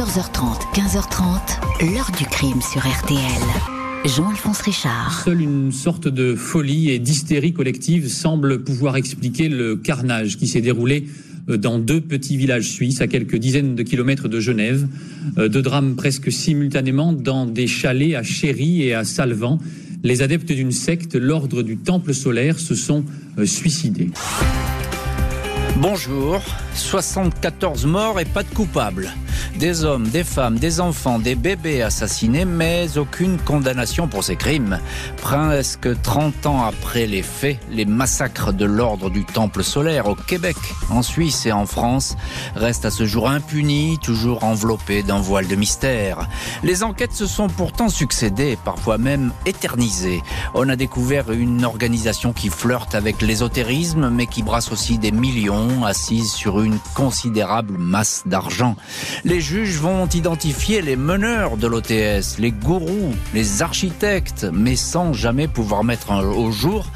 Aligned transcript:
14h30, 0.00 0.72
15h30, 0.72 1.92
l'heure 1.92 2.10
du 2.16 2.24
crime 2.24 2.62
sur 2.62 2.80
RTL. 2.80 3.20
Jean-Alphonse 4.06 4.62
Richard. 4.62 5.24
Seule 5.26 5.42
une 5.42 5.72
sorte 5.72 6.08
de 6.08 6.34
folie 6.34 6.88
et 6.88 6.98
d'hystérie 6.98 7.52
collective 7.52 8.08
semble 8.08 8.64
pouvoir 8.64 8.96
expliquer 8.96 9.50
le 9.50 9.76
carnage 9.76 10.38
qui 10.38 10.48
s'est 10.48 10.62
déroulé 10.62 11.04
euh, 11.50 11.58
dans 11.58 11.78
deux 11.78 12.00
petits 12.00 12.38
villages 12.38 12.70
suisses 12.70 13.02
à 13.02 13.08
quelques 13.08 13.36
dizaines 13.36 13.74
de 13.74 13.82
kilomètres 13.82 14.26
de 14.26 14.40
Genève. 14.40 14.88
Euh, 15.36 15.48
deux 15.48 15.60
drames 15.60 15.96
presque 15.96 16.32
simultanément 16.32 17.12
dans 17.12 17.44
des 17.44 17.66
chalets 17.66 18.14
à 18.14 18.22
Chéry 18.22 18.84
et 18.84 18.94
à 18.94 19.04
Salvan. 19.04 19.58
Les 20.02 20.22
adeptes 20.22 20.50
d'une 20.50 20.72
secte, 20.72 21.14
l'ordre 21.14 21.62
du 21.62 21.76
Temple 21.76 22.14
solaire, 22.14 22.58
se 22.58 22.74
sont 22.74 23.04
euh, 23.36 23.44
suicidés. 23.44 24.08
Bonjour, 25.76 26.42
74 26.74 27.84
morts 27.84 28.18
et 28.18 28.24
pas 28.24 28.44
de 28.44 28.48
coupables. 28.54 29.12
Des 29.58 29.84
hommes, 29.84 30.08
des 30.08 30.24
femmes, 30.24 30.58
des 30.58 30.80
enfants, 30.80 31.18
des 31.18 31.34
bébés 31.34 31.82
assassinés, 31.82 32.44
mais 32.44 32.96
aucune 32.96 33.36
condamnation 33.38 34.08
pour 34.08 34.24
ces 34.24 34.36
crimes. 34.36 34.78
Presque 35.16 36.00
30 36.02 36.46
ans 36.46 36.64
après 36.64 37.06
les 37.06 37.22
faits, 37.22 37.58
les 37.70 37.84
massacres 37.84 38.52
de 38.52 38.64
l'ordre 38.64 39.10
du 39.10 39.24
Temple 39.24 39.62
solaire 39.62 40.06
au 40.06 40.14
Québec, 40.14 40.56
en 40.88 41.02
Suisse 41.02 41.46
et 41.46 41.52
en 41.52 41.66
France 41.66 42.16
restent 42.54 42.86
à 42.86 42.90
ce 42.90 43.04
jour 43.04 43.28
impunis, 43.28 43.98
toujours 44.02 44.44
enveloppés 44.44 45.02
d'un 45.02 45.20
voile 45.20 45.46
de 45.46 45.56
mystère. 45.56 46.28
Les 46.62 46.82
enquêtes 46.82 47.12
se 47.12 47.26
sont 47.26 47.48
pourtant 47.48 47.88
succédées, 47.88 48.56
parfois 48.64 48.98
même 48.98 49.32
éternisées. 49.46 50.22
On 50.54 50.68
a 50.68 50.76
découvert 50.76 51.32
une 51.32 51.64
organisation 51.64 52.32
qui 52.32 52.48
flirte 52.48 52.94
avec 52.94 53.20
l'ésotérisme, 53.20 54.08
mais 54.10 54.26
qui 54.26 54.42
brasse 54.42 54.72
aussi 54.72 54.98
des 54.98 55.12
millions 55.12 55.84
assises 55.84 56.32
sur 56.32 56.60
une 56.60 56.78
considérable 56.94 57.76
masse 57.78 58.22
d'argent. 58.26 58.76
Juges 59.40 59.78
vont 59.78 60.06
identifier 60.06 60.82
les 60.82 60.96
meneurs 60.96 61.56
de 61.56 61.66
l'OTS, 61.66 62.38
les 62.38 62.52
gourous, 62.52 63.14
les 63.34 63.62
architectes, 63.62 64.46
mais 64.52 64.76
sans 64.76 65.12
jamais 65.12 65.48
pouvoir 65.48 65.84
mettre 65.84 66.12
au 66.12 66.50
jour 66.50 66.86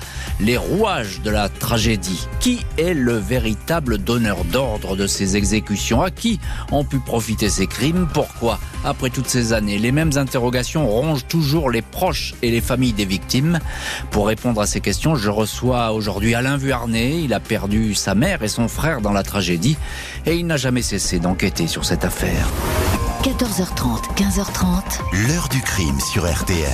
les 0.41 0.57
rouages 0.57 1.21
de 1.23 1.31
la 1.31 1.49
tragédie. 1.49 2.27
Qui 2.41 2.65
est 2.77 2.95
le 2.95 3.17
véritable 3.17 3.99
donneur 3.99 4.45
d'ordre 4.45 4.97
de 4.97 5.07
ces 5.07 5.37
exécutions? 5.37 6.03
À 6.03 6.11
qui 6.11 6.41
ont 6.73 6.85
pu 6.85 6.99
profiter 6.99 7.49
ces 7.49 7.67
crimes? 7.67 8.09
Pourquoi 8.13 8.59
Après 8.85 9.09
toutes 9.09 9.29
ces 9.29 9.53
années, 9.53 9.79
les 9.79 9.93
mêmes 9.93 10.13
interrogations 10.17 10.87
rongent 10.87 11.27
toujours 11.27 11.71
les 11.71 11.83
proches 11.83 12.35
et 12.43 12.51
les 12.51 12.61
familles 12.61 12.93
des 12.93 13.07
victimes. 13.07 13.59
Pour 14.11 14.27
répondre 14.27 14.61
à 14.61 14.67
ces 14.67 14.81
questions, 14.81 15.17
je 15.17 15.31
reçois 15.31 15.93
aujourd'hui 15.93 16.35
Alain 16.35 16.59
Vuarnet. 16.59 17.23
Il 17.23 17.33
a 17.33 17.41
perdu 17.41 17.95
sa 17.95 18.15
mère 18.15 18.43
et 18.43 18.49
son 18.49 18.69
frère 18.69 19.01
dans 19.01 19.13
la 19.13 19.23
tragédie 19.23 19.79
et 20.27 20.37
il 20.37 20.47
n'a 20.47 20.59
jamais 20.59 20.83
cessé 20.83 21.19
d'enquêter 21.19 21.67
sur 21.67 21.85
cette 21.85 22.05
affaire. 22.05 22.47
14h30, 23.23 24.15
15h30. 24.17 25.27
L'heure 25.29 25.49
du 25.49 25.63
crime 25.63 25.99
sur 26.01 26.31
RTL. 26.31 26.69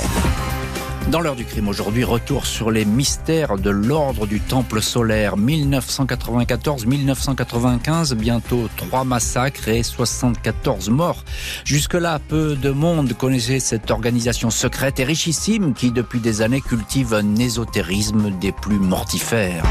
Dans 1.09 1.21
l'heure 1.21 1.35
du 1.35 1.45
crime 1.45 1.67
aujourd'hui, 1.67 2.05
retour 2.05 2.47
sur 2.47 2.71
les 2.71 2.85
mystères 2.85 3.59
de 3.59 3.71
l'ordre 3.71 4.27
du 4.27 4.41
Temple 4.41 4.81
solaire 4.81 5.37
1994-1995, 5.37 8.15
bientôt 8.15 8.69
trois 8.77 9.03
massacres 9.05 9.69
et 9.69 9.83
74 9.83 10.91
morts. 10.91 11.25
Jusque-là, 11.65 12.21
peu 12.29 12.55
de 12.55 12.71
monde 12.71 13.13
connaissait 13.15 13.59
cette 13.59 13.91
organisation 13.91 14.51
secrète 14.51 15.01
et 15.01 15.05
richissime 15.05 15.75
qui 15.75 15.91
depuis 15.91 16.21
des 16.21 16.43
années 16.43 16.61
cultive 16.61 17.15
un 17.15 17.35
ésotérisme 17.37 18.31
des 18.39 18.53
plus 18.53 18.79
mortifères. 18.79 19.65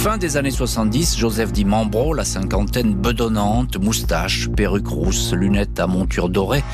Fin 0.00 0.16
des 0.16 0.38
années 0.38 0.50
70, 0.50 1.18
Joseph 1.18 1.52
Di 1.52 1.66
Mambro, 1.66 2.14
la 2.14 2.24
cinquantaine 2.24 2.94
bedonnante, 2.94 3.76
moustache, 3.76 4.48
perruque 4.48 4.88
rousse, 4.88 5.34
lunettes 5.34 5.78
à 5.78 5.86
monture 5.86 6.30
dorée 6.30 6.64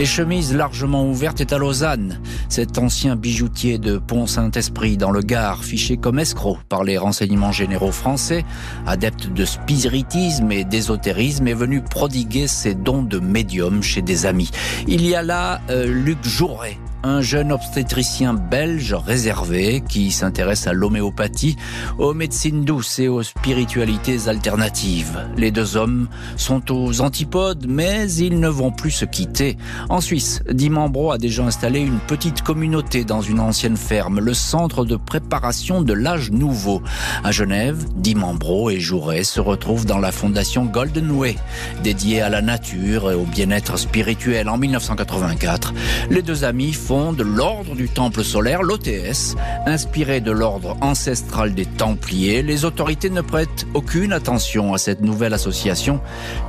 et 0.00 0.04
chemise 0.04 0.52
largement 0.52 1.08
ouverte 1.08 1.40
est 1.40 1.52
à 1.52 1.58
Lausanne. 1.58 2.20
Cet 2.48 2.78
ancien 2.78 3.14
bijoutier 3.14 3.78
de 3.78 3.98
Pont-Saint-Esprit 3.98 4.96
dans 4.96 5.12
le 5.12 5.20
Gard, 5.20 5.62
fiché 5.62 5.96
comme 5.96 6.18
escroc 6.18 6.58
par 6.68 6.82
les 6.82 6.98
renseignements 6.98 7.52
généraux 7.52 7.92
français, 7.92 8.44
adepte 8.84 9.28
de 9.28 9.44
spiritisme 9.44 10.50
et 10.50 10.64
d'ésotérisme, 10.64 11.46
est 11.46 11.54
venu 11.54 11.82
prodiguer 11.82 12.48
ses 12.48 12.74
dons 12.74 13.04
de 13.04 13.20
médium 13.20 13.80
chez 13.84 14.02
des 14.02 14.26
amis. 14.26 14.50
Il 14.88 15.06
y 15.06 15.14
a 15.14 15.22
là 15.22 15.60
euh, 15.70 15.86
Luc 15.86 16.18
Jouret, 16.24 16.78
un 17.02 17.20
jeune 17.20 17.52
obstétricien 17.52 18.34
belge 18.34 18.94
réservé 18.94 19.82
qui 19.88 20.10
s'intéresse 20.10 20.66
à 20.66 20.72
l'homéopathie, 20.72 21.56
aux 21.98 22.14
médecines 22.14 22.64
douces 22.64 22.98
et 22.98 23.08
aux 23.08 23.22
spiritualités 23.22 24.28
alternatives. 24.28 25.18
Les 25.36 25.50
deux 25.50 25.76
hommes 25.76 26.08
sont 26.36 26.72
aux 26.72 27.00
antipodes, 27.00 27.66
mais 27.68 28.12
ils 28.12 28.38
ne 28.38 28.48
vont 28.48 28.70
plus 28.70 28.90
se 28.90 29.04
quitter. 29.04 29.56
En 29.88 30.00
Suisse, 30.00 30.42
Dimambro 30.50 31.12
a 31.12 31.18
déjà 31.18 31.44
installé 31.44 31.80
une 31.80 31.98
petite 31.98 32.42
communauté 32.42 33.04
dans 33.04 33.20
une 33.20 33.40
ancienne 33.40 33.76
ferme, 33.76 34.20
le 34.20 34.34
centre 34.34 34.84
de 34.84 34.96
préparation 34.96 35.82
de 35.82 35.92
l'âge 35.92 36.30
nouveau. 36.30 36.82
À 37.24 37.32
Genève, 37.32 37.84
Dimambro 37.96 38.70
et 38.70 38.80
Jouret 38.80 39.24
se 39.24 39.40
retrouvent 39.40 39.86
dans 39.86 39.98
la 39.98 40.12
fondation 40.12 40.64
Golden 40.64 41.10
Way, 41.10 41.36
dédiée 41.82 42.22
à 42.22 42.28
la 42.28 42.42
nature 42.42 43.10
et 43.10 43.14
au 43.14 43.24
bien-être 43.24 43.76
spirituel. 43.76 44.48
En 44.48 44.58
1984, 44.58 45.74
les 46.10 46.22
deux 46.22 46.44
amis 46.44 46.72
l'ordre 46.92 47.74
du 47.74 47.88
Temple 47.88 48.22
solaire, 48.22 48.62
l'OTS. 48.62 49.34
Inspiré 49.66 50.20
de 50.20 50.30
l'ordre 50.30 50.76
ancestral 50.80 51.54
des 51.54 51.64
Templiers, 51.64 52.42
les 52.42 52.64
autorités 52.64 53.10
ne 53.10 53.22
prêtent 53.22 53.66
aucune 53.74 54.12
attention 54.12 54.74
à 54.74 54.78
cette 54.78 55.00
nouvelle 55.00 55.32
association 55.32 56.00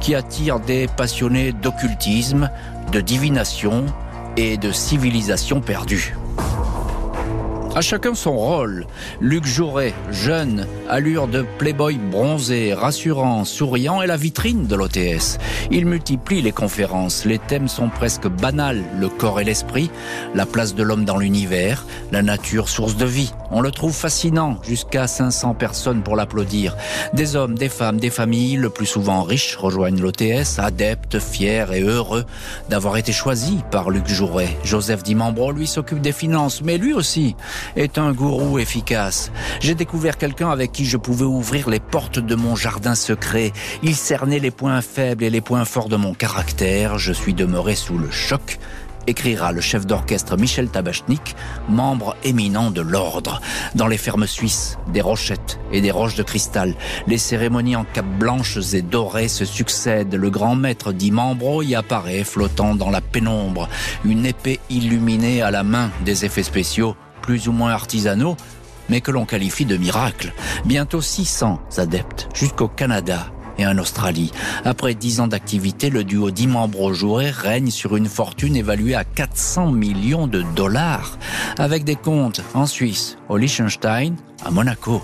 qui 0.01 0.15
attire 0.15 0.59
des 0.59 0.87
passionnés 0.87 1.53
d'occultisme, 1.53 2.49
de 2.91 2.99
divination 2.99 3.85
et 4.35 4.57
de 4.57 4.71
civilisation 4.71 5.61
perdue. 5.61 6.13
À 7.75 7.81
chacun 7.81 8.13
son 8.13 8.37
rôle. 8.37 8.85
Luc 9.19 9.47
Jouret, 9.47 9.95
jeune, 10.11 10.67
allure 10.87 11.27
de 11.27 11.43
playboy 11.57 11.97
bronzé, 11.97 12.75
rassurant, 12.75 13.45
souriant, 13.45 14.03
est 14.03 14.07
la 14.07 14.15
vitrine 14.15 14.67
de 14.67 14.75
l'OTS. 14.75 15.39
Il 15.71 15.87
multiplie 15.87 16.43
les 16.43 16.51
conférences. 16.51 17.25
Les 17.25 17.39
thèmes 17.39 17.67
sont 17.67 17.89
presque 17.89 18.27
banals. 18.27 18.83
Le 18.99 19.09
corps 19.09 19.39
et 19.39 19.43
l'esprit, 19.43 19.89
la 20.35 20.45
place 20.45 20.75
de 20.75 20.83
l'homme 20.83 21.03
dans 21.03 21.17
l'univers, 21.17 21.87
la 22.11 22.21
nature 22.21 22.69
source 22.69 22.95
de 22.95 23.05
vie. 23.05 23.33
On 23.55 23.61
le 23.61 23.69
trouve 23.69 23.93
fascinant, 23.93 24.57
jusqu'à 24.63 25.05
500 25.05 25.53
personnes 25.53 26.01
pour 26.01 26.15
l'applaudir. 26.15 26.75
Des 27.13 27.35
hommes, 27.35 27.55
des 27.55 27.69
femmes, 27.69 27.99
des 27.99 28.09
familles, 28.09 28.55
le 28.55 28.71
plus 28.71 28.87
souvent 28.87 29.21
riches, 29.21 29.55
rejoignent 29.57 30.01
l'OTS, 30.01 30.57
adeptes, 30.57 31.19
fiers 31.19 31.67
et 31.71 31.81
heureux 31.81 32.25
d'avoir 32.69 32.97
été 32.97 33.11
choisis 33.11 33.59
par 33.69 33.91
Luc 33.91 34.07
Jouret. 34.07 34.57
Joseph 34.63 35.03
Dimambro, 35.03 35.51
lui, 35.51 35.67
s'occupe 35.67 36.01
des 36.01 36.11
finances, 36.11 36.63
mais 36.63 36.79
lui 36.79 36.93
aussi 36.93 37.35
est 37.75 37.99
un 37.99 38.11
gourou 38.11 38.57
efficace. 38.57 39.31
J'ai 39.59 39.75
découvert 39.75 40.17
quelqu'un 40.17 40.49
avec 40.49 40.71
qui 40.71 40.85
je 40.85 40.97
pouvais 40.97 41.23
ouvrir 41.23 41.69
les 41.69 41.79
portes 41.79 42.17
de 42.17 42.33
mon 42.33 42.55
jardin 42.55 42.95
secret. 42.95 43.53
Il 43.83 43.95
cernait 43.95 44.39
les 44.39 44.49
points 44.49 44.81
faibles 44.81 45.23
et 45.23 45.29
les 45.29 45.41
points 45.41 45.65
forts 45.65 45.89
de 45.89 45.95
mon 45.95 46.15
caractère. 46.15 46.97
Je 46.97 47.13
suis 47.13 47.35
demeuré 47.35 47.75
sous 47.75 47.99
le 47.99 48.09
choc 48.09 48.57
écrira 49.07 49.51
le 49.51 49.61
chef 49.61 49.85
d'orchestre 49.85 50.37
Michel 50.37 50.69
Tabachnik, 50.69 51.35
membre 51.69 52.15
éminent 52.23 52.71
de 52.71 52.81
l'ordre. 52.81 53.41
Dans 53.75 53.87
les 53.87 53.97
fermes 53.97 54.27
suisses, 54.27 54.77
des 54.91 55.01
rochettes 55.01 55.59
et 55.71 55.81
des 55.81 55.91
roches 55.91 56.15
de 56.15 56.23
cristal, 56.23 56.75
les 57.07 57.17
cérémonies 57.17 57.75
en 57.75 57.85
capes 57.85 58.17
blanches 58.19 58.73
et 58.73 58.81
dorées 58.81 59.27
se 59.27 59.45
succèdent. 59.45 60.15
Le 60.15 60.29
grand 60.29 60.55
maître 60.55 60.93
dit 60.93 61.11
y 61.63 61.75
apparaît, 61.75 62.23
flottant 62.23 62.75
dans 62.75 62.89
la 62.89 63.01
pénombre, 63.01 63.69
une 64.05 64.25
épée 64.25 64.59
illuminée 64.69 65.41
à 65.41 65.51
la 65.51 65.63
main 65.63 65.91
des 66.05 66.25
effets 66.25 66.43
spéciaux 66.43 66.95
plus 67.21 67.47
ou 67.47 67.51
moins 67.51 67.71
artisanaux, 67.71 68.35
mais 68.89 69.01
que 69.01 69.11
l'on 69.11 69.25
qualifie 69.25 69.65
de 69.65 69.77
miracle. 69.77 70.33
Bientôt 70.65 71.01
600 71.01 71.59
adeptes, 71.77 72.27
jusqu'au 72.33 72.67
Canada 72.67 73.27
et 73.57 73.67
en 73.67 73.77
Australie. 73.77 74.31
Après 74.65 74.95
10 74.95 75.19
ans 75.21 75.27
d'activité, 75.27 75.89
le 75.89 76.03
duo 76.03 76.31
Dimambro-Jouret 76.31 77.31
règne 77.31 77.69
sur 77.69 77.95
une 77.95 78.07
fortune 78.07 78.55
évaluée 78.55 78.95
à 78.95 79.03
400 79.03 79.71
millions 79.71 80.27
de 80.27 80.43
dollars, 80.55 81.17
avec 81.57 81.83
des 81.83 81.95
comptes 81.95 82.41
en 82.53 82.65
Suisse, 82.65 83.17
au 83.29 83.37
Liechtenstein, 83.37 84.15
à 84.45 84.51
Monaco. 84.51 85.01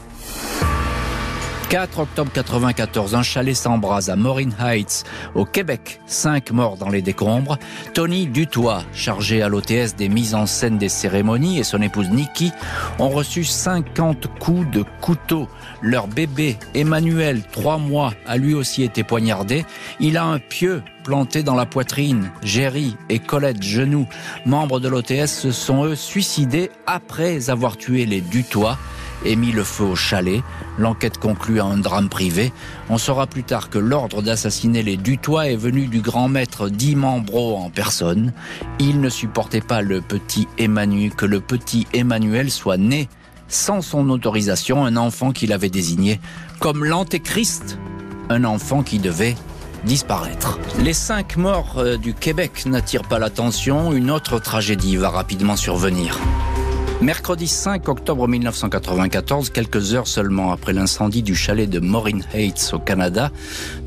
4 1.70 2.00
octobre 2.00 2.32
94, 2.34 3.14
un 3.14 3.22
chalet 3.22 3.56
s'embrase 3.56 4.10
à 4.10 4.16
Morin 4.16 4.50
Heights, 4.60 5.04
au 5.36 5.46
Québec. 5.46 6.02
Cinq 6.08 6.50
morts 6.50 6.78
dans 6.78 6.90
les 6.90 7.04
décombres. 7.04 7.60
Tony 7.94 8.26
Dutoit, 8.26 8.82
chargé 8.92 9.44
à 9.44 9.50
l'OTS 9.50 9.96
des 9.96 10.10
mises 10.10 10.34
en 10.34 10.48
scène 10.48 10.80
des 10.80 10.90
cérémonies, 10.90 11.60
et 11.60 11.64
son 11.64 11.84
épouse 11.84 12.10
Nikki 12.10 12.52
ont 12.98 13.10
reçu 13.10 13.44
50 13.44 14.40
coups 14.40 14.68
de 14.72 14.84
couteau. 15.00 15.48
Leur 15.84 16.08
bébé, 16.08 16.58
Emmanuel, 16.74 17.44
trois 17.52 17.78
mois, 17.78 18.14
a 18.26 18.38
lui 18.38 18.56
aussi 18.56 18.82
été 18.82 19.04
poignardé. 19.04 19.64
Il 20.00 20.18
a 20.18 20.26
un 20.26 20.40
pieu 20.40 20.82
planté 21.04 21.44
dans 21.44 21.56
la 21.56 21.68
poitrine. 21.68 22.32
Jerry 22.42 22.98
et 23.10 23.20
Colette 23.20 23.62
Genoux, 23.62 24.08
membres 24.44 24.80
de 24.80 24.90
l'OTS, 24.90 25.28
se 25.28 25.52
sont 25.52 25.86
eux 25.86 25.96
suicidés 25.96 26.72
après 26.88 27.52
avoir 27.52 27.78
tué 27.78 28.08
les 28.08 28.22
Dutoit 28.22 28.80
et 29.26 29.36
mis 29.36 29.52
le 29.52 29.64
feu 29.64 29.84
au 29.84 29.96
chalet. 29.96 30.42
L'enquête 30.78 31.18
conclut 31.18 31.60
à 31.60 31.66
un 31.66 31.78
drame 31.78 32.10
privé. 32.10 32.54
On 32.90 32.98
saura 32.98 33.28
plus 33.28 33.44
tard 33.44 33.70
que 33.70 33.80
l'ordre 33.80 34.22
d'assassiner 34.22 34.84
les 34.84 34.98
Dutois 34.98 35.50
est 35.50 35.56
venu 35.56 35.88
du 35.88 36.02
grand 36.02 36.30
maître 36.30 36.70
Dimambro 36.70 37.58
en 37.58 37.70
personne. 37.70 38.34
Il 38.80 39.02
ne 39.02 39.10
supportait 39.10 39.62
pas 39.62 39.82
le 39.82 40.02
petit 40.02 40.48
Emmanuel, 40.58 41.14
que 41.14 41.26
le 41.26 41.40
petit 41.40 41.88
Emmanuel 41.94 42.52
soit 42.52 42.78
né 42.78 43.10
sans 43.48 43.82
son 43.82 44.10
autorisation, 44.10 44.86
un 44.86 44.96
enfant 44.96 45.32
qu'il 45.32 45.54
avait 45.54 45.70
désigné 45.70 46.20
comme 46.60 46.86
l'antéchrist, 46.86 47.78
un 48.30 48.44
enfant 48.44 48.84
qui 48.84 49.00
devait 49.00 49.36
disparaître. 49.86 50.60
Les 50.80 50.94
cinq 50.94 51.38
morts 51.38 51.76
euh, 51.78 51.98
du 51.98 52.14
Québec 52.14 52.66
n'attirent 52.66 53.08
pas 53.08 53.20
l'attention, 53.20 53.94
une 53.94 54.12
autre 54.12 54.40
tragédie 54.40 54.98
va 54.98 55.10
rapidement 55.10 55.56
survenir. 55.56 56.20
Mercredi 57.02 57.48
5 57.48 57.88
octobre 57.88 58.28
1994, 58.28 59.52
quelques 59.52 59.94
heures 59.94 60.06
seulement 60.06 60.52
après 60.52 60.74
l'incendie 60.74 61.24
du 61.24 61.34
chalet 61.34 61.70
de 61.70 61.80
Morin 61.80 62.20
Heights 62.34 62.72
au 62.74 62.80
Canada, 62.80 63.32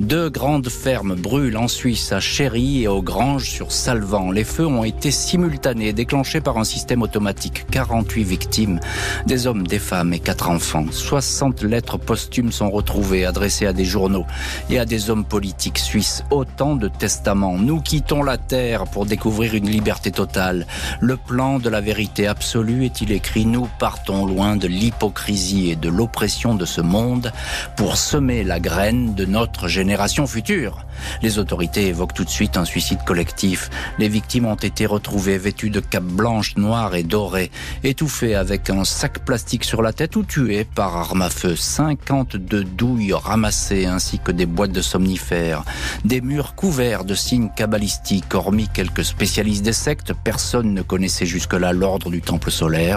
deux 0.00 0.30
grandes 0.30 0.70
fermes 0.70 1.14
brûlent 1.14 1.58
en 1.58 1.68
Suisse 1.68 2.10
à 2.12 2.20
Chéry 2.20 2.84
et 2.84 2.88
au 2.88 3.02
Grange 3.02 3.50
sur 3.50 3.70
Salvan. 3.70 4.30
Les 4.30 4.44
feux 4.44 4.66
ont 4.66 4.82
été 4.82 5.10
simultanés, 5.10 5.92
déclenchés 5.92 6.40
par 6.40 6.56
un 6.56 6.64
système 6.64 7.02
automatique. 7.02 7.66
48 7.70 8.24
victimes, 8.24 8.80
des 9.26 9.46
hommes, 9.46 9.66
des 9.66 9.78
femmes 9.78 10.14
et 10.14 10.18
quatre 10.18 10.48
enfants. 10.48 10.86
60 10.90 11.64
lettres 11.64 11.98
posthumes 11.98 12.50
sont 12.50 12.70
retrouvées, 12.70 13.26
adressées 13.26 13.66
à 13.66 13.74
des 13.74 13.84
journaux 13.84 14.24
et 14.70 14.78
à 14.78 14.86
des 14.86 15.10
hommes 15.10 15.26
politiques 15.26 15.80
suisses. 15.80 16.24
Autant 16.30 16.76
de 16.76 16.88
testaments. 16.88 17.58
Nous 17.58 17.82
quittons 17.82 18.22
la 18.22 18.38
terre 18.38 18.84
pour 18.84 19.04
découvrir 19.04 19.54
une 19.54 19.68
liberté 19.68 20.10
totale. 20.10 20.66
Le 21.02 21.18
plan 21.18 21.58
de 21.58 21.68
la 21.68 21.82
vérité 21.82 22.26
absolue 22.26 22.86
est 22.86 23.01
il 23.02 23.10
écrit 23.10 23.46
Nous 23.46 23.68
partons 23.80 24.26
loin 24.26 24.56
de 24.56 24.68
l'hypocrisie 24.68 25.70
et 25.70 25.76
de 25.76 25.88
l'oppression 25.88 26.54
de 26.54 26.64
ce 26.64 26.80
monde 26.80 27.32
pour 27.76 27.96
semer 27.96 28.44
la 28.44 28.60
graine 28.60 29.14
de 29.14 29.24
notre 29.24 29.66
génération 29.66 30.28
future. 30.28 30.86
Les 31.20 31.40
autorités 31.40 31.88
évoquent 31.88 32.14
tout 32.14 32.24
de 32.24 32.30
suite 32.30 32.56
un 32.56 32.64
suicide 32.64 33.02
collectif. 33.04 33.70
Les 33.98 34.08
victimes 34.08 34.46
ont 34.46 34.54
été 34.54 34.86
retrouvées 34.86 35.36
vêtues 35.36 35.70
de 35.70 35.80
capes 35.80 36.04
blanches, 36.04 36.56
noires 36.56 36.94
et 36.94 37.02
dorées, 37.02 37.50
étouffées 37.82 38.36
avec 38.36 38.70
un 38.70 38.84
sac 38.84 39.24
plastique 39.24 39.64
sur 39.64 39.82
la 39.82 39.92
tête 39.92 40.14
ou 40.14 40.22
tuées 40.22 40.64
par 40.64 40.96
arme 40.96 41.22
à 41.22 41.30
feu. 41.30 41.56
52 41.56 42.62
douilles 42.62 43.14
ramassées 43.14 43.86
ainsi 43.86 44.20
que 44.20 44.30
des 44.30 44.46
boîtes 44.46 44.72
de 44.72 44.82
somnifères. 44.82 45.64
Des 46.04 46.20
murs 46.20 46.54
couverts 46.54 47.04
de 47.04 47.16
signes 47.16 47.50
cabalistiques, 47.56 48.32
hormis 48.34 48.68
quelques 48.72 49.04
spécialistes 49.04 49.64
des 49.64 49.72
sectes, 49.72 50.12
personne 50.12 50.72
ne 50.72 50.82
connaissait 50.82 51.26
jusque-là 51.26 51.72
l'ordre 51.72 52.08
du 52.08 52.22
temple 52.22 52.52
solaire 52.52 52.91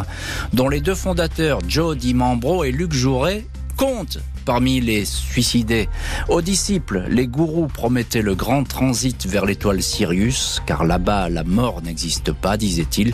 dont 0.54 0.70
les 0.70 0.82
deux 0.82 0.96
fondateurs, 0.96 1.60
Joe 1.68 1.96
DiMambro 1.96 2.64
et 2.64 2.72
Luc 2.72 2.94
Jouret, 2.94 3.46
comptent 3.78 4.20
parmi 4.46 4.80
les 4.80 5.06
suicidés. 5.06 5.90
Aux 6.30 6.42
disciples, 6.42 7.06
les 7.10 7.28
gourous 7.28 7.68
promettaient 7.68 8.22
le 8.22 8.36
grand 8.36 8.64
transit 8.64 9.26
vers 9.28 9.46
l'étoile 9.46 9.82
Sirius, 9.82 10.62
car 10.66 10.86
là-bas 10.86 11.30
la 11.30 11.44
mort 11.44 11.82
n'existe 11.82 12.32
pas, 12.32 12.58
disait-il. 12.58 13.14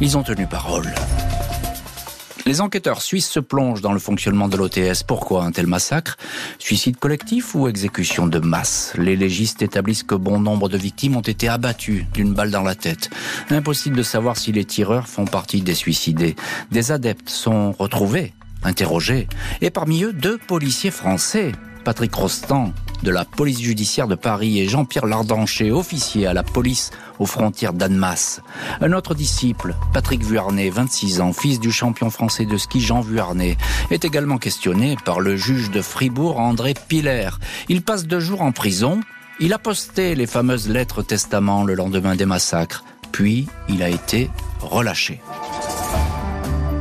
Ils 0.00 0.18
ont 0.18 0.22
tenu 0.22 0.46
parole. 0.46 0.92
Les 2.46 2.60
enquêteurs 2.60 3.00
suisses 3.00 3.30
se 3.30 3.40
plongent 3.40 3.80
dans 3.80 3.94
le 3.94 3.98
fonctionnement 3.98 4.48
de 4.48 4.58
l'OTS. 4.58 5.02
Pourquoi 5.06 5.44
un 5.44 5.50
tel 5.50 5.66
massacre? 5.66 6.18
Suicide 6.58 6.98
collectif 6.98 7.54
ou 7.54 7.68
exécution 7.68 8.26
de 8.26 8.38
masse? 8.38 8.92
Les 8.98 9.16
légistes 9.16 9.62
établissent 9.62 10.02
que 10.02 10.14
bon 10.14 10.40
nombre 10.40 10.68
de 10.68 10.76
victimes 10.76 11.16
ont 11.16 11.22
été 11.22 11.48
abattues 11.48 12.06
d'une 12.12 12.34
balle 12.34 12.50
dans 12.50 12.62
la 12.62 12.74
tête. 12.74 13.08
Impossible 13.48 13.96
de 13.96 14.02
savoir 14.02 14.36
si 14.36 14.52
les 14.52 14.66
tireurs 14.66 15.08
font 15.08 15.24
partie 15.24 15.62
des 15.62 15.74
suicidés. 15.74 16.36
Des 16.70 16.92
adeptes 16.92 17.30
sont 17.30 17.72
retrouvés, 17.72 18.34
interrogés, 18.62 19.26
et 19.62 19.70
parmi 19.70 20.02
eux 20.02 20.12
deux 20.12 20.36
policiers 20.36 20.90
français. 20.90 21.52
Patrick 21.82 22.14
Rostand 22.14 22.72
de 23.02 23.10
la 23.10 23.24
police 23.24 23.60
judiciaire 23.60 24.08
de 24.08 24.14
Paris 24.14 24.60
et 24.60 24.68
Jean-Pierre 24.68 25.06
Lardancher, 25.06 25.70
officier 25.70 26.26
à 26.26 26.32
la 26.32 26.42
police 26.42 26.90
aux 27.18 27.26
frontières 27.26 27.72
d'Annemasse. 27.72 28.40
Un 28.80 28.92
autre 28.92 29.14
disciple, 29.14 29.74
Patrick 29.92 30.22
Vuarnet, 30.22 30.70
26 30.70 31.20
ans, 31.20 31.32
fils 31.32 31.60
du 31.60 31.72
champion 31.72 32.10
français 32.10 32.46
de 32.46 32.56
ski 32.56 32.80
Jean 32.80 33.00
Vuarnet, 33.00 33.56
est 33.90 34.04
également 34.04 34.38
questionné 34.38 34.96
par 35.04 35.20
le 35.20 35.36
juge 35.36 35.70
de 35.70 35.82
Fribourg, 35.82 36.38
André 36.38 36.74
Piller. 36.88 37.30
Il 37.68 37.82
passe 37.82 38.06
deux 38.06 38.20
jours 38.20 38.42
en 38.42 38.52
prison. 38.52 39.00
Il 39.40 39.52
a 39.52 39.58
posté 39.58 40.14
les 40.14 40.26
fameuses 40.26 40.68
lettres 40.68 41.02
testament 41.02 41.64
le 41.64 41.74
lendemain 41.74 42.16
des 42.16 42.26
massacres. 42.26 42.84
Puis, 43.12 43.46
il 43.68 43.82
a 43.82 43.88
été 43.88 44.30
relâché. 44.60 45.20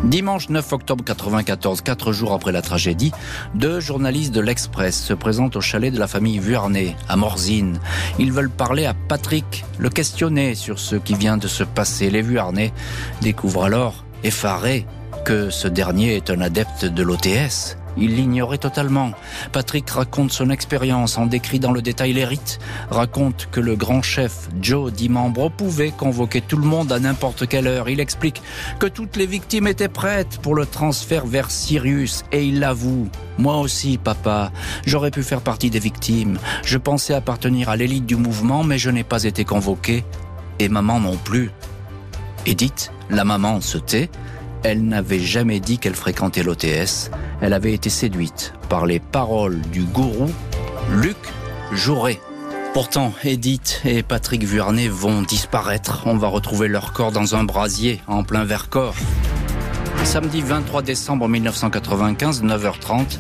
Dimanche 0.04 0.50
9 0.50 0.74
octobre 0.74 1.04
94, 1.06 1.82
quatre 1.82 2.12
jours 2.12 2.34
après 2.34 2.52
la 2.52 2.62
tragédie, 2.62 3.14
deux 3.56 3.80
journalistes 3.80 4.34
de 4.34 4.42
l'Express 4.42 5.02
se 5.02 5.14
présentent 5.14 5.56
au 5.56 5.62
chalet 5.62 5.94
de 5.94 5.98
la 5.98 6.08
famille 6.08 6.40
Vuarnet, 6.40 6.98
à 7.08 7.16
Morzine. 7.16 7.80
Ils 8.20 8.34
veulent 8.34 8.50
parler 8.50 8.86
à 8.86 8.94
Patrick, 8.94 9.64
le 9.78 9.90
questionner 9.90 10.56
sur 10.56 10.78
ce 10.78 10.98
qui 10.98 11.14
vient 11.14 11.38
de 11.38 11.48
se 11.48 11.64
passer. 11.64 12.10
Les 12.10 12.22
Vuarnet 12.22 12.74
découvrent 13.22 13.64
alors, 13.64 14.04
effarés, 14.26 14.86
que 15.24 15.50
ce 15.50 15.70
dernier 15.70 16.18
est 16.18 16.30
un 16.30 16.42
adepte 16.42 16.84
de 16.86 17.02
l'OTS. 17.02 17.78
Il 17.98 18.16
l'ignorait 18.16 18.58
totalement. 18.58 19.12
Patrick 19.52 19.90
raconte 19.90 20.32
son 20.32 20.50
expérience 20.50 21.18
en 21.18 21.26
décrit 21.26 21.60
dans 21.60 21.72
le 21.72 21.82
détail 21.82 22.14
les 22.14 22.26
rites, 22.26 22.60
raconte 22.90 23.48
que 23.52 23.60
le 23.60 23.76
grand 23.76 24.02
chef 24.02 24.50
Joe 24.62 24.92
Dimambro 24.92 25.50
pouvait 25.50 25.92
convoquer 25.92 26.42
tout 26.42 26.58
le 26.58 26.66
monde 26.66 26.92
à 26.92 27.00
n'importe 27.00 27.48
quelle 27.48 27.68
heure. 27.68 27.90
Il 27.90 28.00
explique 28.00 28.42
que 28.80 28.88
toutes 28.88 29.16
les 29.16 29.26
victimes 29.26 29.68
étaient 29.68 29.88
prêtes 29.88 30.40
pour 30.42 30.56
le 30.56 30.66
transfert 30.66 31.26
vers 31.26 31.52
Sirius 31.52 32.24
et 32.32 32.46
il 32.46 32.60
l'avoue. 32.60 33.10
Moi 33.38 33.58
aussi, 33.58 33.98
papa, 33.98 34.52
j'aurais 34.86 35.12
pu 35.12 35.24
faire 35.24 35.42
partie 35.42 35.70
des 35.70 35.80
victimes. 35.80 36.40
Je 36.64 36.78
pensais 36.78 37.14
appartenir 37.14 37.70
à 37.70 37.76
l'élite 37.76 38.06
du 38.06 38.16
mouvement, 38.16 38.64
mais 38.64 38.78
je 38.78 38.90
n'ai 38.90 39.04
pas 39.04 39.24
été 39.24 39.46
convoqué. 39.46 40.04
Et 40.60 40.70
maman 40.70 41.00
non 41.00 41.18
plus. 41.18 41.52
Edith, 42.46 42.92
la 43.10 43.24
maman, 43.24 43.62
se 43.62 43.78
tait 43.78 44.10
elle 44.64 44.86
n'avait 44.86 45.20
jamais 45.20 45.60
dit 45.60 45.78
qu'elle 45.78 45.96
fréquentait 45.96 46.44
l'OTS. 46.44 47.12
Elle 47.42 47.54
avait 47.54 47.74
été 47.74 47.90
séduite 47.90 48.54
par 48.70 48.86
les 48.86 49.00
paroles 49.00 49.62
du 49.72 49.84
gourou 49.84 50.30
Luc 50.92 51.18
Jouret. 51.72 52.20
Pourtant, 52.74 53.14
Edith 53.24 53.82
et 53.86 54.02
Patrick 54.02 54.44
Vuarnet 54.44 54.88
vont 54.88 55.22
disparaître. 55.22 56.04
On 56.06 56.18
va 56.18 56.28
retrouver 56.28 56.68
leur 56.68 56.92
corps 56.94 57.12
dans 57.12 57.36
un 57.36 57.44
brasier 57.44 58.02
en 58.08 58.24
plein 58.24 58.46
Vercors. 58.46 58.96
Samedi 60.04 60.42
23 60.42 60.84
décembre 60.84 61.28
1995, 61.28 62.44
9h30, 62.44 63.18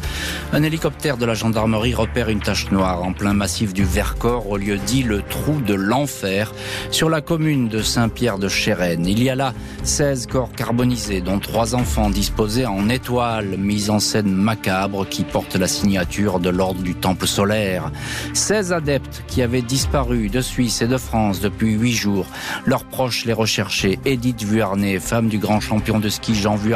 un 0.51 0.63
hélicoptère 0.63 1.17
de 1.17 1.25
la 1.25 1.33
gendarmerie 1.33 1.95
repère 1.95 2.29
une 2.29 2.41
tache 2.41 2.69
noire 2.71 3.01
en 3.01 3.13
plein 3.13 3.33
massif 3.33 3.73
du 3.73 3.83
Vercors, 3.83 4.47
au 4.49 4.57
lieu 4.57 4.77
dit 4.77 5.01
le 5.01 5.21
trou 5.23 5.61
de 5.61 5.73
l'enfer, 5.73 6.53
sur 6.91 7.09
la 7.09 7.21
commune 7.21 7.67
de 7.67 7.81
Saint-Pierre 7.81 8.37
de 8.37 8.47
Chérennes. 8.47 9.07
Il 9.07 9.23
y 9.23 9.29
a 9.29 9.35
là 9.35 9.53
16 9.83 10.27
corps 10.27 10.51
carbonisés, 10.51 11.21
dont 11.21 11.39
trois 11.39 11.73
enfants 11.73 12.11
disposés 12.11 12.65
en 12.65 12.89
étoiles, 12.89 13.57
mise 13.57 13.89
en 13.89 13.99
scène 13.99 14.31
macabre 14.31 15.07
qui 15.07 15.23
porte 15.23 15.55
la 15.55 15.67
signature 15.67 16.39
de 16.39 16.49
l'ordre 16.49 16.83
du 16.83 16.93
Temple 16.93 17.27
solaire. 17.27 17.91
16 18.33 18.73
adeptes 18.73 19.23
qui 19.27 19.41
avaient 19.41 19.61
disparu 19.61 20.29
de 20.29 20.41
Suisse 20.41 20.81
et 20.81 20.87
de 20.87 20.97
France 20.97 21.39
depuis 21.39 21.73
huit 21.73 21.93
jours. 21.93 22.27
Leurs 22.65 22.85
proches 22.85 23.25
les 23.25 23.33
recherchaient. 23.33 23.97
Edith 24.05 24.43
Vuarnet, 24.43 24.99
femme 24.99 25.29
du 25.29 25.39
grand 25.39 25.59
champion 25.59 25.99
de 25.99 26.09
ski 26.09 26.35
Jean 26.35 26.55
Vuarnet, 26.55 26.72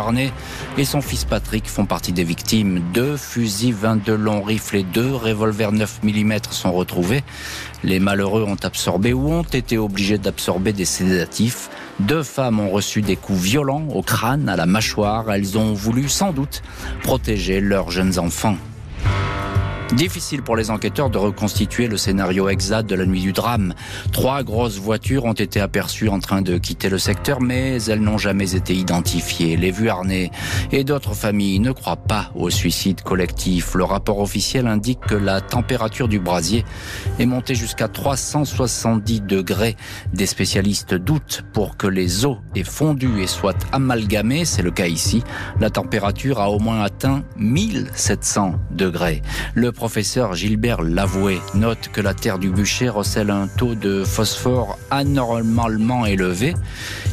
et 0.77 0.85
son 0.85 1.01
fils 1.01 1.25
Patrick 1.25 1.67
font 1.67 1.85
partie 1.85 2.11
des 2.11 2.23
victimes. 2.23 2.81
Deux 2.93 3.17
fusils 3.17 3.73
22 3.73 4.15
longs 4.15 4.43
rifles 4.43 4.77
et 4.77 4.83
deux 4.83 5.11
revolvers 5.13 5.71
9 5.71 6.01
mm 6.03 6.33
sont 6.51 6.71
retrouvés. 6.71 7.23
Les 7.83 7.99
malheureux 7.99 8.43
ont 8.43 8.57
absorbé 8.61 9.13
ou 9.13 9.31
ont 9.31 9.43
été 9.43 9.77
obligés 9.77 10.19
d'absorber 10.19 10.71
des 10.71 10.85
sédatifs. 10.85 11.69
Deux 11.99 12.21
femmes 12.21 12.59
ont 12.59 12.69
reçu 12.69 13.01
des 13.01 13.15
coups 13.15 13.39
violents 13.39 13.87
au 13.93 14.03
crâne, 14.03 14.49
à 14.49 14.55
la 14.55 14.67
mâchoire. 14.67 15.31
Elles 15.31 15.57
ont 15.57 15.73
voulu 15.73 16.09
sans 16.09 16.31
doute 16.31 16.61
protéger 17.01 17.59
leurs 17.59 17.89
jeunes 17.89 18.19
enfants. 18.19 18.57
Difficile 19.93 20.43
pour 20.43 20.57
les 20.57 20.69
enquêteurs 20.69 21.09
de 21.09 21.17
reconstituer 21.17 21.87
le 21.87 21.95
scénario 21.95 22.49
exact 22.49 22.89
de 22.89 22.95
la 22.95 23.05
nuit 23.05 23.21
du 23.21 23.31
drame. 23.31 23.73
Trois 24.11 24.43
grosses 24.43 24.79
voitures 24.79 25.23
ont 25.23 25.33
été 25.33 25.61
aperçues 25.61 26.09
en 26.09 26.19
train 26.19 26.41
de 26.41 26.57
quitter 26.57 26.89
le 26.89 26.97
secteur, 26.97 27.39
mais 27.39 27.81
elles 27.83 28.01
n'ont 28.01 28.17
jamais 28.17 28.53
été 28.53 28.75
identifiées. 28.75 29.55
Les 29.55 29.71
Vuarnet 29.71 30.29
et 30.73 30.83
d'autres 30.83 31.13
familles 31.13 31.59
ne 31.59 31.71
croient 31.71 31.95
pas 31.95 32.31
au 32.35 32.49
suicide 32.49 33.01
collectif. 33.01 33.75
Le 33.75 33.85
rapport 33.85 34.19
officiel 34.19 34.67
indique 34.67 34.99
que 34.99 35.15
la 35.15 35.39
température 35.39 36.09
du 36.09 36.19
brasier 36.19 36.65
est 37.17 37.25
montée 37.25 37.55
jusqu'à 37.55 37.87
370 37.87 39.21
degrés. 39.21 39.77
Des 40.13 40.25
spécialistes 40.25 40.95
doutent 40.95 41.45
pour 41.53 41.77
que 41.77 41.87
les 41.87 42.25
eaux 42.25 42.39
aient 42.55 42.63
fondu 42.63 43.21
et 43.21 43.27
soient 43.27 43.53
amalgamées. 43.71 44.43
C'est 44.43 44.63
le 44.63 44.71
cas 44.71 44.87
ici. 44.87 45.23
La 45.61 45.69
température 45.69 46.41
a 46.41 46.51
au 46.51 46.59
moins 46.59 46.81
atteint 46.81 47.23
1700 47.37 48.55
degrés. 48.71 49.21
Le 49.55 49.71
professeur 49.77 50.33
Gilbert 50.33 50.81
Lavoué 50.81 51.39
note 51.53 51.89
que 51.93 52.01
la 52.01 52.15
terre 52.15 52.39
du 52.39 52.49
bûcher 52.49 52.89
recèle 52.89 53.29
un 53.29 53.47
taux 53.47 53.75
de 53.75 54.03
phosphore 54.03 54.77
anormalement 54.89 56.07
élevé. 56.07 56.55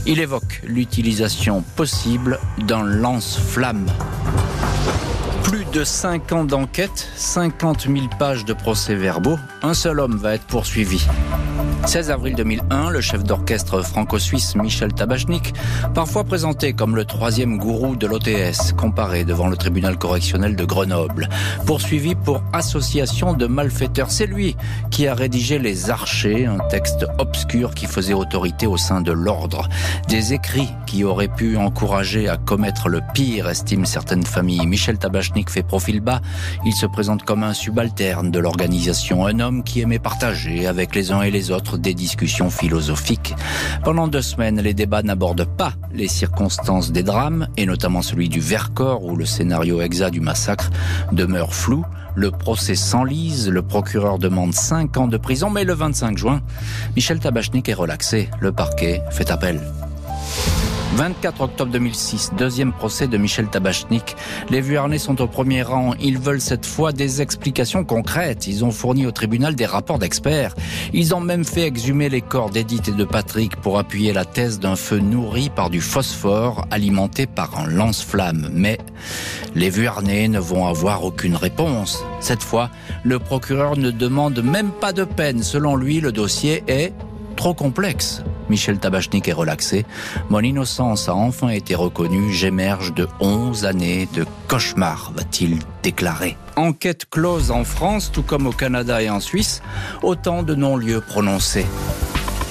Il 0.06 0.18
évoque 0.18 0.62
l'utilisation 0.66 1.62
possible 1.76 2.40
d'un 2.66 2.82
lance-flamme. 2.82 3.86
Plus 5.42 5.66
de 5.72 5.84
5 5.84 6.32
ans 6.32 6.44
d'enquête, 6.44 7.08
50 7.16 7.82
000 7.82 8.08
pages 8.18 8.46
de 8.46 8.54
procès-verbaux, 8.54 9.38
un 9.64 9.72
seul 9.72 9.98
homme 9.98 10.16
va 10.16 10.34
être 10.34 10.44
poursuivi. 10.44 11.06
16 11.86 12.10
avril 12.10 12.34
2001, 12.34 12.90
le 12.90 13.00
chef 13.00 13.24
d'orchestre 13.24 13.82
franco-suisse 13.82 14.56
Michel 14.56 14.92
Tabachnik, 14.92 15.52
parfois 15.94 16.24
présenté 16.24 16.72
comme 16.72 16.96
le 16.96 17.04
troisième 17.04 17.58
gourou 17.58 17.94
de 17.94 18.06
l'OTS, 18.06 18.72
comparé 18.76 19.24
devant 19.24 19.48
le 19.48 19.56
tribunal 19.56 19.98
correctionnel 19.98 20.56
de 20.56 20.64
Grenoble, 20.64 21.28
poursuivi 21.66 22.14
pour 22.14 22.42
association 22.52 23.34
de 23.34 23.46
malfaiteurs. 23.46 24.10
C'est 24.10 24.26
lui 24.26 24.56
qui 24.90 25.06
a 25.06 25.14
rédigé 25.14 25.58
Les 25.58 25.90
Archers, 25.90 26.46
un 26.46 26.58
texte 26.68 27.06
obscur 27.18 27.74
qui 27.74 27.86
faisait 27.86 28.14
autorité 28.14 28.66
au 28.66 28.78
sein 28.78 29.02
de 29.02 29.12
l'ordre. 29.12 29.68
Des 30.08 30.32
écrits 30.32 30.70
qui 30.86 31.04
auraient 31.04 31.28
pu 31.28 31.56
encourager 31.56 32.28
à 32.28 32.38
commettre 32.38 32.88
le 32.88 33.02
pire, 33.12 33.48
estiment 33.48 33.84
certaines 33.84 34.24
familles. 34.24 34.66
Michel 34.66 34.98
Tabachnik 34.98 35.50
fait 35.50 35.62
profil 35.62 36.00
bas. 36.00 36.22
Il 36.64 36.72
se 36.72 36.86
présente 36.86 37.24
comme 37.24 37.42
un 37.42 37.52
subalterne 37.52 38.30
de 38.30 38.38
l'organisation, 38.38 39.26
un 39.26 39.38
homme 39.38 39.53
qui 39.62 39.80
aimait 39.80 39.98
partager 39.98 40.66
avec 40.66 40.94
les 40.94 41.12
uns 41.12 41.22
et 41.22 41.30
les 41.30 41.50
autres 41.50 41.78
des 41.78 41.94
discussions 41.94 42.50
philosophiques. 42.50 43.34
Pendant 43.84 44.08
deux 44.08 44.22
semaines, 44.22 44.60
les 44.60 44.74
débats 44.74 45.02
n'abordent 45.02 45.48
pas 45.56 45.74
les 45.92 46.08
circonstances 46.08 46.92
des 46.92 47.02
drames, 47.02 47.48
et 47.56 47.66
notamment 47.66 48.02
celui 48.02 48.28
du 48.28 48.40
Vercors, 48.40 49.04
où 49.04 49.16
le 49.16 49.24
scénario 49.24 49.80
exact 49.80 50.10
du 50.10 50.20
massacre 50.20 50.70
demeure 51.12 51.54
flou. 51.54 51.84
Le 52.16 52.30
procès 52.30 52.74
s'enlise, 52.74 53.48
le 53.48 53.62
procureur 53.62 54.18
demande 54.18 54.54
cinq 54.54 54.96
ans 54.96 55.08
de 55.08 55.16
prison, 55.16 55.50
mais 55.50 55.64
le 55.64 55.74
25 55.74 56.16
juin, 56.16 56.42
Michel 56.96 57.18
Tabachnik 57.18 57.68
est 57.68 57.74
relaxé. 57.74 58.28
Le 58.40 58.52
parquet 58.52 59.02
fait 59.10 59.30
appel. 59.30 59.60
24 60.92 61.40
octobre 61.40 61.72
2006, 61.72 62.32
deuxième 62.38 62.72
procès 62.72 63.08
de 63.08 63.16
Michel 63.16 63.48
Tabachnik. 63.48 64.14
Les 64.48 64.60
Vuarnais 64.60 64.98
sont 64.98 65.20
au 65.20 65.26
premier 65.26 65.62
rang. 65.62 65.94
Ils 66.00 66.18
veulent 66.18 66.40
cette 66.40 66.66
fois 66.66 66.92
des 66.92 67.20
explications 67.20 67.84
concrètes. 67.84 68.46
Ils 68.46 68.64
ont 68.64 68.70
fourni 68.70 69.04
au 69.04 69.10
tribunal 69.10 69.56
des 69.56 69.66
rapports 69.66 69.98
d'experts. 69.98 70.54
Ils 70.92 71.14
ont 71.14 71.20
même 71.20 71.44
fait 71.44 71.62
exhumer 71.62 72.08
les 72.08 72.20
corps 72.20 72.50
d'Edith 72.50 72.88
et 72.88 72.92
de 72.92 73.04
Patrick 73.04 73.56
pour 73.56 73.78
appuyer 73.78 74.12
la 74.12 74.24
thèse 74.24 74.60
d'un 74.60 74.76
feu 74.76 74.98
nourri 74.98 75.50
par 75.50 75.68
du 75.68 75.80
phosphore 75.80 76.66
alimenté 76.70 77.26
par 77.26 77.58
un 77.58 77.66
lance-flamme. 77.66 78.50
Mais 78.52 78.78
les 79.56 79.70
Vuarnais 79.70 80.28
ne 80.28 80.38
vont 80.38 80.66
avoir 80.66 81.04
aucune 81.04 81.34
réponse. 81.34 82.04
Cette 82.20 82.42
fois, 82.42 82.70
le 83.02 83.18
procureur 83.18 83.76
ne 83.76 83.90
demande 83.90 84.40
même 84.42 84.70
pas 84.70 84.92
de 84.92 85.04
peine. 85.04 85.42
Selon 85.42 85.74
lui, 85.74 86.00
le 86.00 86.12
dossier 86.12 86.62
est 86.68 86.92
trop 87.34 87.54
complexe. 87.54 88.22
Michel 88.48 88.78
Tabachnik 88.78 89.28
est 89.28 89.32
relaxé. 89.32 89.84
Mon 90.30 90.40
innocence 90.40 91.08
a 91.08 91.14
enfin 91.14 91.48
été 91.48 91.74
reconnue. 91.74 92.32
J'émerge 92.32 92.94
de 92.94 93.08
11 93.20 93.64
années 93.64 94.08
de 94.14 94.24
cauchemar, 94.48 95.12
va-t-il 95.14 95.58
déclarer. 95.82 96.36
Enquête 96.56 97.06
close 97.10 97.50
en 97.50 97.64
France, 97.64 98.10
tout 98.12 98.22
comme 98.22 98.46
au 98.46 98.52
Canada 98.52 99.02
et 99.02 99.10
en 99.10 99.20
Suisse. 99.20 99.62
Autant 100.02 100.42
de 100.42 100.54
non-lieux 100.54 101.00
prononcés. 101.00 101.66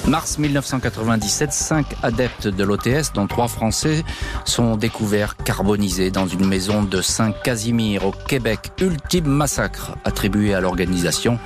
Mars 0.06 0.38
1997, 0.38 1.50
cinq 1.50 1.86
adeptes 2.02 2.46
de 2.46 2.62
l'OTS, 2.62 3.14
dont 3.14 3.26
trois 3.26 3.48
Français, 3.48 4.04
sont 4.44 4.76
découverts 4.76 5.34
carbonisés 5.36 6.10
dans 6.10 6.26
une 6.26 6.46
maison 6.46 6.82
de 6.82 7.00
Saint-Casimir 7.00 8.04
au 8.04 8.10
Québec. 8.10 8.72
Ultime 8.82 9.26
massacre 9.26 9.96
attribué 10.04 10.52
à 10.52 10.60
l'organisation 10.60 11.38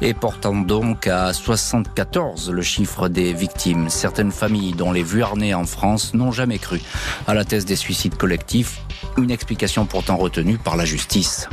et 0.00 0.14
portant 0.14 0.54
donc 0.54 1.06
à 1.06 1.34
74 1.34 2.50
le 2.50 2.62
chiffre 2.62 3.08
des 3.08 3.34
victimes. 3.34 3.90
Certaines 3.90 4.32
familles, 4.32 4.72
dont 4.72 4.92
les 4.92 5.02
Vuarnais 5.02 5.52
en 5.52 5.64
France, 5.64 6.14
n'ont 6.14 6.32
jamais 6.32 6.58
cru 6.58 6.80
à 7.26 7.34
la 7.34 7.44
thèse 7.44 7.66
des 7.66 7.76
suicides 7.76 8.16
collectifs, 8.16 8.80
une 9.18 9.30
explication 9.30 9.84
pourtant 9.84 10.16
retenue 10.16 10.56
par 10.56 10.76
la 10.76 10.86
justice. 10.86 11.48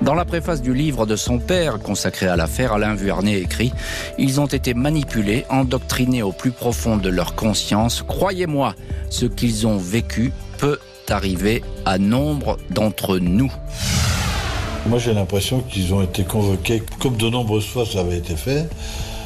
Dans 0.00 0.14
la 0.14 0.24
préface 0.24 0.62
du 0.62 0.74
livre 0.74 1.06
de 1.06 1.16
son 1.16 1.38
père 1.38 1.80
consacré 1.80 2.28
à 2.28 2.36
l'affaire, 2.36 2.72
Alain 2.72 2.94
Vuarnet 2.94 3.40
écrit 3.40 3.72
Ils 4.16 4.40
ont 4.40 4.46
été 4.46 4.72
manipulés, 4.72 5.44
endoctrinés 5.50 6.22
au 6.22 6.30
plus 6.30 6.52
profond 6.52 6.96
de 6.96 7.08
leur 7.08 7.34
conscience. 7.34 8.04
Croyez-moi, 8.06 8.74
ce 9.10 9.26
qu'ils 9.26 9.66
ont 9.66 9.76
vécu 9.76 10.32
peut 10.58 10.78
arriver 11.08 11.64
à 11.84 11.98
nombre 11.98 12.58
d'entre 12.70 13.18
nous. 13.18 13.52
Moi 14.86 14.98
j'ai 15.00 15.14
l'impression 15.14 15.60
qu'ils 15.60 15.92
ont 15.92 16.02
été 16.02 16.22
convoqués, 16.22 16.82
comme 17.00 17.16
de 17.16 17.28
nombreuses 17.28 17.66
fois 17.66 17.84
ça 17.84 18.00
avait 18.00 18.18
été 18.18 18.36
fait, 18.36 18.68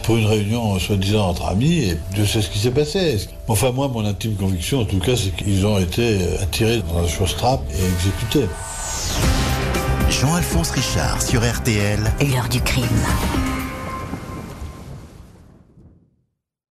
pour 0.05 0.17
une 0.17 0.26
réunion 0.26 0.79
soi-disant 0.79 1.29
entre 1.29 1.47
amis, 1.47 1.81
et 1.81 1.99
Dieu 2.14 2.25
sait 2.25 2.41
ce 2.41 2.49
qui 2.49 2.59
s'est 2.59 2.71
passé. 2.71 3.19
Enfin 3.47 3.73
moi, 3.73 3.88
mon 3.88 4.07
intime 4.07 4.35
conviction 4.37 4.81
en 4.81 4.85
tout 4.85 5.00
cas, 5.00 5.17
c'est 5.17 5.37
qu'ils 5.37 5.67
ont 5.67 5.79
été 5.79 6.19
attirés 6.41 6.83
dans 6.93 7.02
la 7.02 7.09
chose 7.09 7.37
trappe 7.37 7.62
et 7.71 7.85
exécutés. 7.95 8.49
Jean-Alphonse 10.21 10.71
Richard 10.73 11.23
sur 11.23 11.40
RTL. 11.40 11.99
L'heure 12.21 12.49
du 12.49 12.61
crime. 12.61 12.87